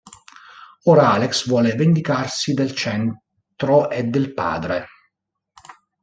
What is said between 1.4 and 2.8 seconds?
vuole vendicarsi del